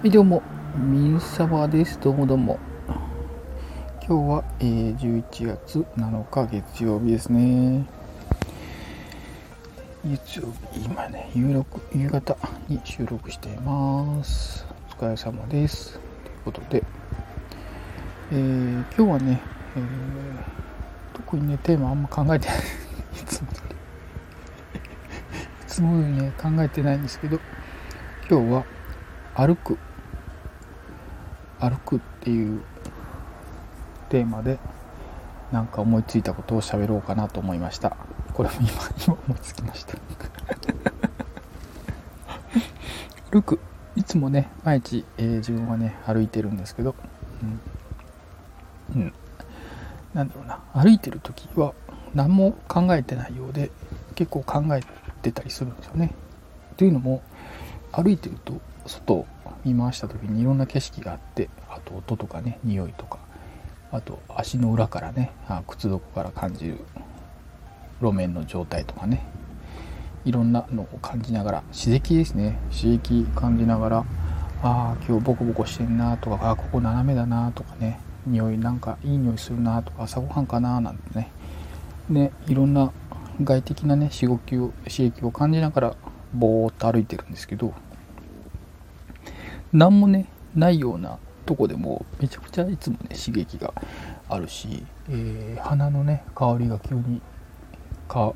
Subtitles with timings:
[0.00, 0.44] はい、どうも、
[0.76, 1.98] みんさばです。
[1.98, 2.56] どうもどうも。
[4.06, 7.84] 今日は、えー、11月7日月曜日ですね。
[10.04, 12.36] 月曜日、今ね、夕録夕方
[12.68, 14.64] に収録しています。
[14.88, 15.94] お疲れ様です。
[15.94, 16.04] という
[16.44, 16.84] ことで、
[18.30, 19.40] えー、今日はね、
[19.74, 19.82] えー、
[21.12, 22.58] 特にね、テーマあんま考えてない。
[22.58, 22.60] い
[23.26, 23.48] つも。
[23.50, 23.54] い
[25.66, 27.40] つも通りね、考えてないんですけど、
[28.30, 28.64] 今日は
[29.34, 29.76] 歩く
[31.60, 32.62] 歩くっていう
[34.08, 34.58] テーマで
[35.52, 37.96] なんか思いついたことを喋ろうかなと思いました。
[38.34, 38.68] これも今
[39.06, 39.96] 今思いつきました。
[43.30, 43.60] 歩く
[43.96, 46.94] いつもね毎日、えー自分はね歩いてるんですけど。
[48.94, 49.12] うん、うん、
[50.14, 50.60] なんだろうな。
[50.74, 51.74] 歩いてる時は
[52.14, 53.70] 何も考えてないようで
[54.14, 54.82] 結構考え
[55.22, 56.14] てたりするんですよね。
[56.76, 57.22] というのも
[57.92, 59.26] 歩いてると外
[59.72, 63.18] 見回した時にいろんな景色があってあと音とかね匂いとか
[63.90, 66.78] あと足の裏からねあ靴底から感じる
[68.00, 69.26] 路面の状態とかね
[70.24, 72.58] いろんなのを感じながら刺激ですね。
[72.70, 74.04] 刺激感じながらあ
[74.62, 81.30] あ今日ボコボコしてんなとかあーここ斜めだなとかね匂いなんかいい匂いするなとか朝ごはんかななんてね。
[82.08, 82.92] ねいろんな
[83.42, 85.96] 外的なね刺激を刺激を感じながら
[86.34, 87.72] ぼーっと歩いてるんですけど
[89.72, 93.72] 何もねないようなとこでもめちゃくちゃいつもね刺激が
[94.28, 95.62] あるし、えー。
[95.62, 97.20] 鼻のね香りが急に
[98.08, 98.34] か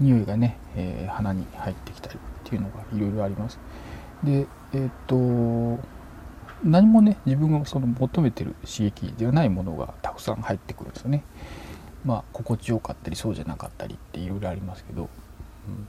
[0.00, 3.58] 匂いがね、えー鼻に入ってきたりっていうのがいろいろあります。
[4.22, 5.84] でえーっと
[6.64, 11.24] 何もね自分がその求めてる刺激ではないものがたくさん入ってくるんですよね。
[12.04, 15.08] まあ心地よかったりそうじゃなかったりっていろいろありますけど、うん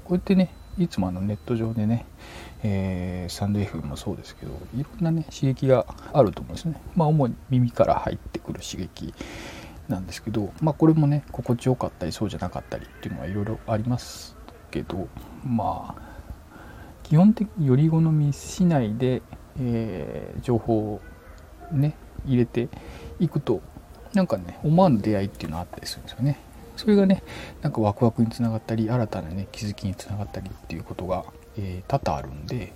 [0.04, 2.06] こうやってねいつもあのネット上でね、
[2.64, 6.82] えーサンド F もそうですけどいろんなね刺激があると思うんですね。
[6.96, 9.14] まあ主に耳から入ってくる刺激
[9.88, 14.36] なんですけどまあこれもね心地よかったりそうじゃなかったりっていうのはいろいろあります
[14.72, 15.08] けど
[15.46, 16.02] まあ
[17.04, 19.22] 基本的により好みしないで、
[19.60, 21.02] えー情報を
[21.72, 22.70] ね入れて
[23.20, 23.62] いくと
[24.14, 26.40] なんかね思わぬ出会いっていうのがあったりするんですよね。
[26.76, 27.24] それがね
[27.62, 31.26] なんかワクワクにつながったり新たなね気づきにつながったりっていうことが、
[31.58, 32.74] えー多々あるんで、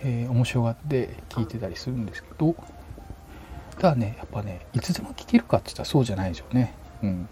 [0.00, 2.54] えー面白がって聞いてたりするんですけど
[3.78, 6.74] ただねやっぱねいつでも聞けるかって言ったらそうじゃないですよね。
[7.02, 7.28] うん。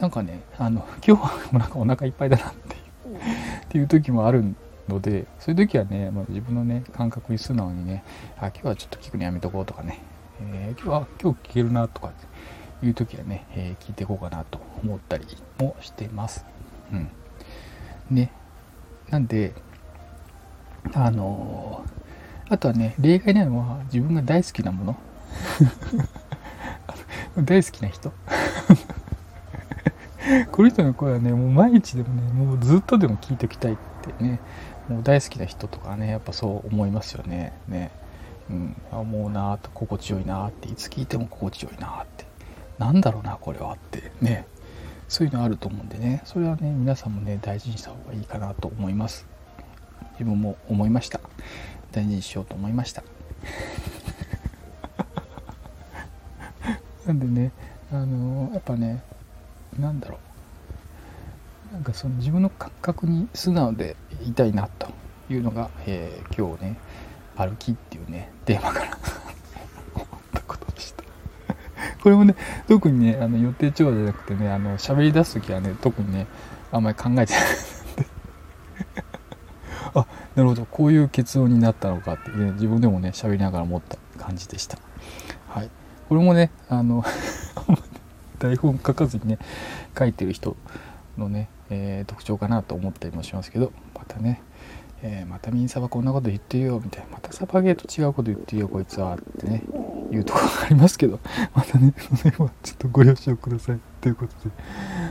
[0.00, 4.44] なんかねあの 今日はもうなんかお腹いっぱいだなっていうっていう時もある
[4.88, 8.04] のでそういう時はね、まあ、自分のね感覚に素直にね
[8.36, 10.00] あ今日はちょっと聞くのやめとこうとかね、
[10.40, 12.12] えー今日は今日聞けるなとか
[12.82, 15.26] いう時はね、えー聞いていこうかなと思ったり
[15.58, 16.44] もしてます。
[16.92, 17.08] うん。
[18.10, 18.30] ね。
[19.10, 19.54] なんで、
[20.94, 21.96] あのー
[22.48, 24.96] あとはね、例外なのは自分が大好きなもの。
[27.44, 28.12] 大好きな人。
[30.52, 34.38] この人の声はね、もう毎日でもね、もうずっとでも聞いておきたいってね、
[34.88, 37.52] もう大好きな人とかね、やっぱそう思いますよね。
[37.66, 37.90] ね。
[38.48, 42.25] うん、あ思うなーと心地よいなーっていつ聞いても心地よいなーって
[42.78, 44.46] なんだろうなこれはってね。
[45.08, 46.22] そういうのあると思うんでね。
[46.24, 49.26] それはね皆さんもね大事にした方がいいかなと思います。
[50.12, 51.20] 自分も思いました。
[51.92, 53.02] 大事にしようと思いました。
[57.06, 57.52] なんでね
[57.92, 59.02] あのやっぱね
[59.78, 60.18] なんだろ
[61.70, 61.72] う。
[61.72, 64.88] なんかその自分の感覚に素直でいたいなと
[65.30, 66.76] いうのが、えー今日ね
[67.36, 68.98] 歩きっていうねテーマから
[72.06, 72.36] これもね
[72.68, 76.28] 特にねあの予定調和じゃなくてねあの喋り出す時はね特にね
[76.70, 77.26] あんまり考えてない
[79.92, 80.06] あ
[80.36, 80.66] なるほど。
[80.66, 84.78] こういう結論になったのかって、ね、自分でもね喋りながら思った感じでした。
[85.48, 85.70] はい。
[86.08, 87.04] これもねあの
[88.38, 89.40] 台本書かずにね
[89.98, 90.54] 書いてる人
[91.18, 94.42] のね、えー特徴かなと思ったりもしますけどまたね
[95.02, 97.14] えーまたミンサバこんなこと言ってるよみたいな。
[97.14, 99.64] またサバゲーと違うこと言ってるよこいつはってね。
[100.12, 101.18] いうところがありますけど
[101.54, 103.80] またねその辺はちょっとご了承ください。
[104.00, 104.54] ということで。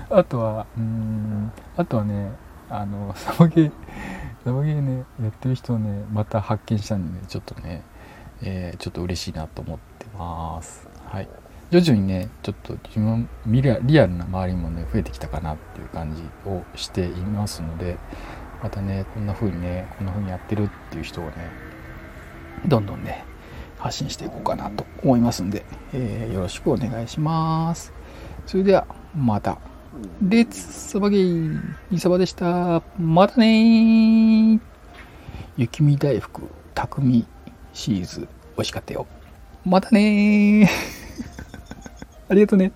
[0.09, 2.31] あとはうんあとはね
[2.69, 3.71] あのサバゲー
[4.43, 7.81] サバゲーねやってる人をねまた発見したんでねちょっとね、
[8.41, 10.87] えーちょっと嬉しいなと思ってます。
[11.05, 11.27] はい。
[11.71, 17.97] 徐々にねちょっと自分リアルな周りもね増えてきたかなっていう感じをしていますので
[18.61, 21.31] またねこんな風にねこんな風にやってるっていう人をね
[22.67, 23.25] どんどんね
[23.85, 27.93] 発信していこうかなと思いますんで、えーよろしくお願いします。
[28.47, 29.59] それではまた。
[30.27, 31.61] レッツサバゲー
[31.91, 34.59] イサバでしたまたねー
[35.55, 36.41] 雪見大福
[36.73, 37.25] 匠
[37.71, 38.27] シリーズ美
[38.57, 39.05] 味しかったよ。
[39.63, 40.67] またねー
[42.27, 42.71] ありがとね。